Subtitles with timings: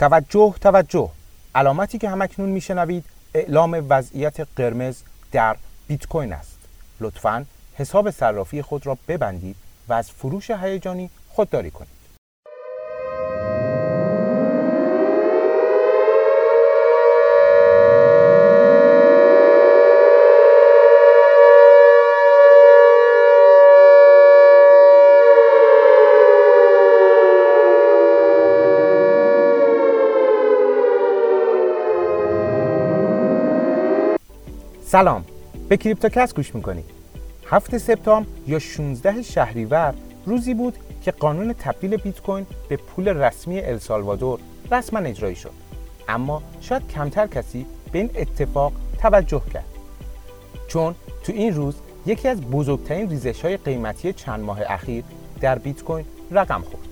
[0.00, 1.10] توجه توجه.
[1.54, 3.04] علامتی که همکنون میشنوید
[3.34, 5.02] اعلام وضعیت قرمز
[5.32, 5.56] در
[5.88, 6.58] بیت کوین است.
[7.00, 9.56] لطفا حساب صرافی خود را ببندید
[9.88, 11.99] و از فروش هیجانی خودداری کنید.
[34.90, 35.24] سلام.
[35.68, 36.84] به کریپتوکس گوش می‌کنید
[37.46, 39.94] هفته سپتامبر یا 16 شهریور
[40.26, 44.40] روزی بود که قانون تبدیل بیت کوین به پول رسمی السالوادور
[44.70, 45.50] رسما اجرایی شد.
[46.08, 49.64] اما شاید کمتر کسی به این اتفاق توجه کرد.
[50.68, 50.94] چون
[51.24, 51.74] تو این روز
[52.06, 55.04] یکی از بزرگترین ریزش های قیمتی چند ماه اخیر
[55.40, 56.88] در بیت کوین رقم خورد.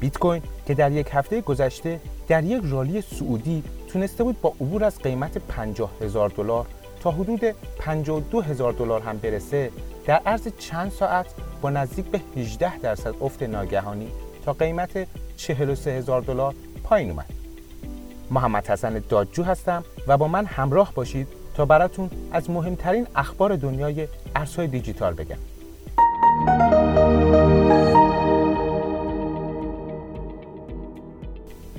[0.00, 3.62] بیت کوین که در یک هفته گذشته در یک رالی سعودی
[3.96, 6.66] تونسته بود با عبور از قیمت 50 هزار دلار
[7.00, 7.40] تا حدود
[7.78, 9.70] 52 هزار دلار هم برسه
[10.06, 11.26] در عرض چند ساعت
[11.60, 14.08] با نزدیک به 18 درصد افت ناگهانی
[14.44, 17.26] تا قیمت 43 هزار دلار پایین اومد.
[18.30, 24.08] محمد حسن دادجو هستم و با من همراه باشید تا براتون از مهمترین اخبار دنیای
[24.34, 25.38] ارزهای دیجیتال بگم.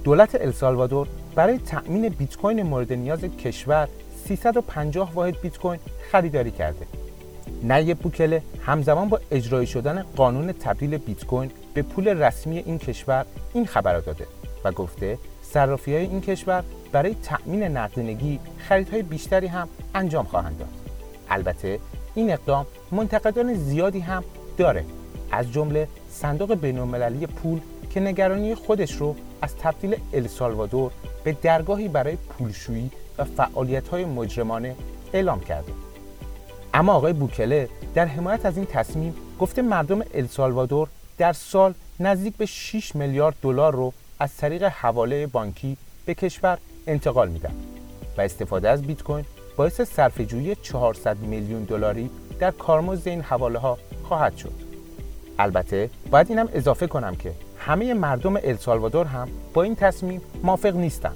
[0.03, 3.87] دولت السالوادور برای تأمین بیت کوین مورد نیاز کشور
[4.25, 5.79] 350 واحد بیت کوین
[6.11, 6.85] خریداری کرده.
[7.63, 13.25] نایب بوکله همزمان با اجرایی شدن قانون تبدیل بیت کوین به پول رسمی این کشور
[13.53, 14.27] این خبر را داده
[14.63, 20.69] و گفته صرافی های این کشور برای تأمین نقدینگی خریدهای بیشتری هم انجام خواهند داد.
[21.29, 21.79] البته
[22.15, 24.23] این اقدام منتقدان زیادی هم
[24.57, 24.85] داره
[25.31, 27.59] از جمله صندوق بین‌المللی پول
[27.89, 30.91] که نگرانی خودش رو از تبدیل السالوادور
[31.27, 33.25] به درگاهی برای پولشویی و
[33.91, 34.75] های مجرمانه
[35.13, 35.71] اعلام کرده.
[36.73, 42.45] اما آقای بوکله در حمایت از این تصمیم گفته مردم السالوادور در سال نزدیک به
[42.45, 46.57] 6 میلیارد دلار رو از طریق حواله بانکی به کشور
[46.87, 47.53] انتقال میدن
[48.17, 49.25] و استفاده از بیت کوین
[49.57, 52.09] باعث صرفه‌جویی 400 میلیون دلاری
[52.39, 54.53] در کارمزد این حواله ها خواهد شد.
[55.39, 57.31] البته باید اینم اضافه کنم که
[57.67, 61.15] همه مردم السالوادور هم با این تصمیم موافق نیستند.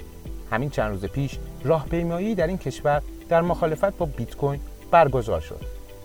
[0.51, 4.59] همین چند روز پیش راهپیمایی در این کشور در مخالفت با بیت کوین
[4.91, 5.61] برگزار شد.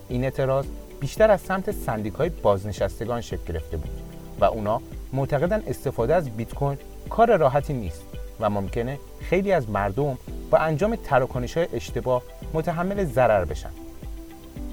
[0.09, 0.67] این اعتراض
[1.01, 3.91] بیشتر از سمت سندیکای بازنشستگان شکل گرفته بود
[4.41, 4.81] و اونا
[5.13, 6.79] معتقدن استفاده از بیت کوین
[7.11, 8.05] کار راحتی نیست
[8.41, 10.19] و ممکنه خیلی از مردم
[10.51, 12.23] با انجام تراکنش های اشتباه
[12.55, 13.71] متحمل ضرر بشن.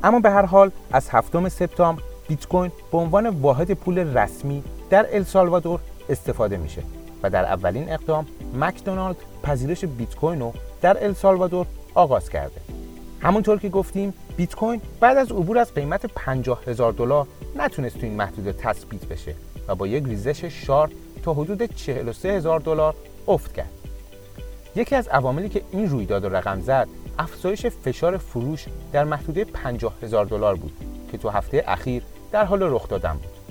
[0.03, 5.15] اما به هر حال از هفتم سپتامبر بیت کوین به عنوان واحد پول رسمی در
[5.15, 6.81] السالوادور استفاده میشه
[7.23, 12.61] و در اولین اقدام مکدونالد پذیرش بیت کوین رو در السالوادور آغاز کرده.
[13.19, 18.05] همونطور که گفتیم بیت کوین بعد از عبور از قیمت 50 هزار دلار نتونست تو
[18.05, 19.35] این محدوده تثبیت بشه
[19.67, 20.91] و با یک ریزش sharp
[21.23, 22.95] تا حدود 43 هزار دلار
[23.27, 23.71] افت کرد.
[24.75, 26.87] یکی از عواملی که این رویداد رو رقم زد
[27.19, 30.73] افزایش فشار فروش در محدوده 50 هزار دلار بود
[31.11, 33.42] که تو هفته اخیر در حال رخ دادن بود.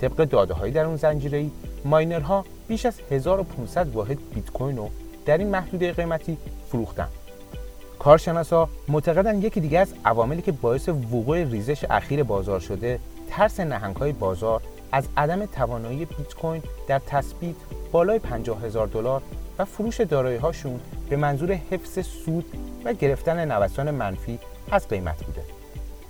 [0.00, 1.50] طبق داده هایی در اون زنجیره ای
[1.84, 4.90] ماینرها بیش از 1500 واحد بیت کوین رو
[5.26, 6.38] در این محدوده قیمتی
[6.68, 7.08] فروختن
[7.98, 12.98] کارشناسا معتقدن یکی دیگه از عواملی که باعث وقوع ریزش اخیر بازار شده
[13.30, 14.62] ترس های بازار
[14.92, 17.56] از عدم توانایی بیت کوین در تثبیت
[17.92, 19.22] بالای 50 هزار دلار
[19.58, 22.44] و فروش دارایی هاشون به منظور حفظ سود
[22.84, 24.38] و گرفتن نوسان منفی
[24.70, 25.40] از قیمت بوده.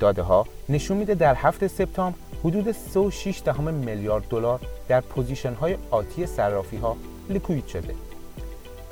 [0.00, 6.26] داده ها نشون میده در هفته سپتامبر حدود 3.6 میلیارد دلار در position های آتی
[6.26, 6.96] صرافی ها
[7.28, 7.94] liquid شده.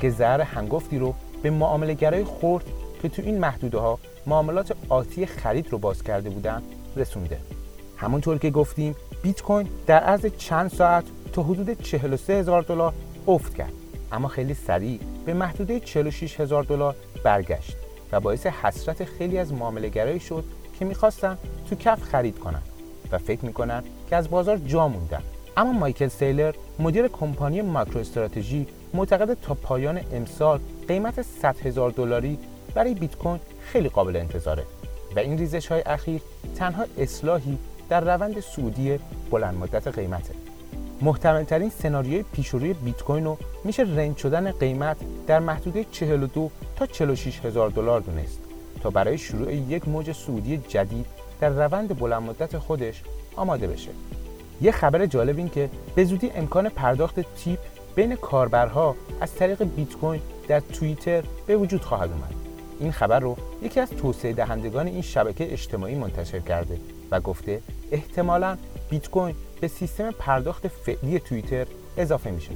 [0.00, 2.64] که ضرر هنگفتی رو به معامله گرا
[3.02, 6.62] که تو این محدوده ها معاملات آتی خرید رو باز کرده بودن
[6.96, 7.38] رسونده.
[7.96, 12.92] همونطور که گفتیم بیت کوین در عرض چند ساعت تا حدود 43 هزار دلار
[13.28, 13.72] افت کرد.
[14.12, 17.76] اما خیلی سریع به محدوده 46 هزار دلار برگشت
[18.12, 20.44] و باعث حسرت خیلی از معامله شد
[20.78, 21.38] که می‌خواستن
[21.70, 22.62] تو کف خرید کنن.
[23.12, 25.22] و فکر می‌کنن که از بازار جا موندن.
[25.56, 32.38] اما مایکل سیلر مدیر کمپانی ماکرو استراتژی معتقد تا پایان امسال قیمت 100 هزار دلاری
[32.74, 34.62] برای بیت کوین خیلی قابل انتظاره
[35.16, 36.20] و این ریزش های اخیر
[36.56, 38.98] تنها اصلاحی در روند سعودی
[39.30, 40.34] بلند مدت قیمته.
[41.02, 46.86] محتمل ترین سناریوی پیشروی بیت کوین رو میشه رنج شدن قیمت در محدوده 42 تا
[46.86, 48.40] 46 هزار دلار دونست
[48.82, 51.06] تا برای شروع یک موج سعودی جدید
[51.42, 53.02] در روند بلند مدت خودش
[53.36, 53.90] آماده بشه.
[54.60, 57.58] یه خبر جالب این که به زودی امکان پرداخت تیپ
[57.94, 62.34] بین کاربرها از طریق بیت کوین در توییتر به وجود خواهد اومد
[62.80, 66.78] این خبر رو یکی از توسعه دهندگان این شبکه اجتماعی منتشر کرده
[67.10, 67.60] و گفته
[67.92, 68.56] احتمالا
[68.90, 71.66] بیت کوین به سیستم پرداخت فعلی توییتر
[71.96, 72.50] اضافه میشه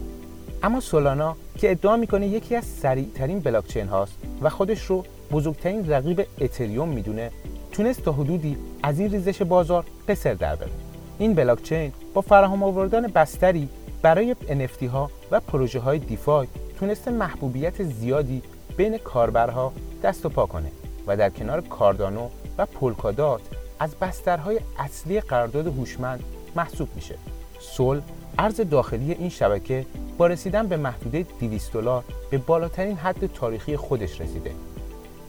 [0.62, 6.26] اما سولانا که ادعا می‌کنه یکی از سریعترین بلاکچین هاست و خودش رو بزرگترین رقیب
[6.40, 7.30] اتریوم می‌دونه
[7.76, 10.70] تونست تا حدودی از این ریزش بازار قصر در بره
[11.18, 13.68] این بلاکچین با فراهم آوردن بستری
[14.02, 18.42] برای NFT ها و پروژه های دیفای تونسته محبوبیت زیادی
[18.76, 20.70] بین کاربرها دست و پا کنه
[21.06, 22.28] و در کنار کاردانو
[22.58, 23.40] و پولکادات
[23.80, 26.24] از بسترهای اصلی قرارداد هوشمند
[26.56, 27.14] محسوب میشه.
[27.60, 28.00] سول
[28.38, 29.86] ارز داخلی این شبکه
[30.18, 34.52] با رسیدن به محدوده 200 دلار به بالاترین حد تاریخی خودش رسیده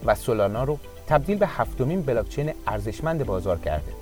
[0.04, 0.78] و سولانا رو
[1.08, 3.92] تبدیل به هفتمین بلاکچین ارزشمند بازار کرده.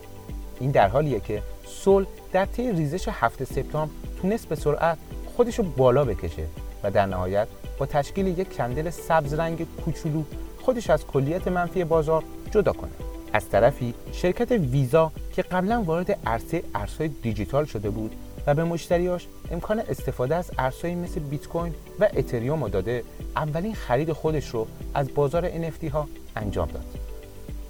[0.61, 3.93] این در حالیه که سول در طی ریزش هفته سپتامبر
[4.23, 4.99] تونست به سرعت
[5.37, 6.47] خودش رو بالا بکشه
[6.83, 7.49] و در نهایت
[7.79, 10.23] با تشکیل یک کندل سبز رنگ کوچولو
[10.61, 12.91] خودش از کلیت منفی بازار جدا کنه
[13.33, 18.15] از طرفی شرکت ویزا که قبلا وارد عرصه ارزهای دیجیتال شده بود
[18.47, 23.03] و به مشتریاش امکان استفاده از ارزهایی مثل بیت کوین و اتریوم داده
[23.37, 26.85] اولین خرید خودش رو از بازار NFT ها انجام داد.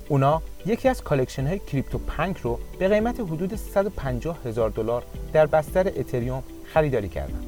[0.09, 5.03] اونا یکی از collection های کریپتو پنک رو به قیمت حدود 150 هزار دلار
[5.33, 7.41] در بستر اتریوم خریداری کردن.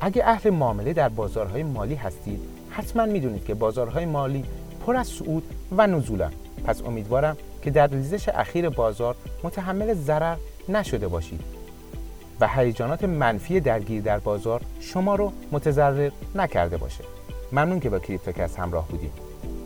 [0.00, 2.40] اگه اهل معامله در بازارهای مالی هستید
[2.70, 4.44] حتما می‌دونید که بازارهای مالی
[4.86, 5.42] پر از صعود
[5.76, 6.32] و نزولن
[6.64, 10.36] پس امیدوارم که در ریزش اخیر بازار متحمل ضرر
[10.68, 11.40] نشده باشید
[12.40, 17.04] و هیجانات منفی درگیر در بازار شما رو متضرر نکرده باشه
[17.52, 19.12] ممنون که با کریپتوکست همراه بودیم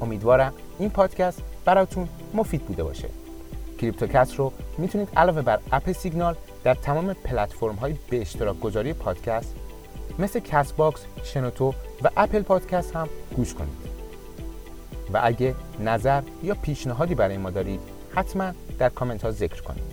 [0.03, 3.09] امیدوارم این پادکست براتون مفید بوده باشه.
[3.79, 9.55] کریپتوکست رو می‌تونید علاوه بر اپ سیگنال در تمام پلتفرم های به اشتراک گذاری پادکست
[10.19, 13.93] مثل کست باکس، شنوتو و اپل پادکست هم گوش کنید.
[15.13, 17.81] و اگه نظر یا پیشنهادی برای ما دارید
[18.15, 19.92] حتما در کامنت ها ذکر کنید.